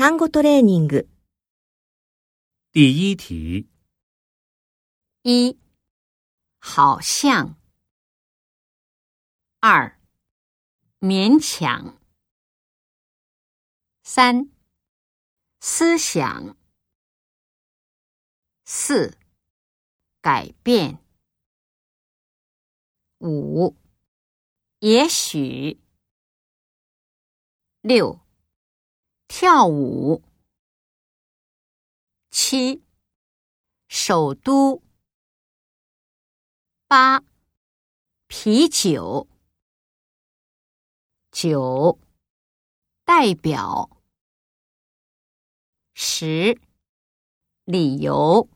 [0.00, 1.08] 単語トレーニング。
[2.72, 3.68] 第一题，
[5.22, 5.58] 一，
[6.58, 7.56] 好像；
[9.60, 9.98] 二，
[11.00, 11.98] 勉强；
[14.02, 14.50] 三，
[15.60, 16.54] 思想；
[18.64, 19.16] 四，
[20.20, 20.98] 改变；
[23.20, 23.74] 五，
[24.80, 25.80] 也许；
[27.80, 28.20] 六，
[29.31, 30.21] 跳舞。
[32.31, 32.83] 七，
[33.87, 34.83] 首都。
[36.85, 37.23] 八，
[38.27, 39.25] 啤酒。
[41.31, 41.97] 九，
[43.05, 43.89] 代表。
[45.93, 46.59] 十，
[47.63, 48.49] 理由。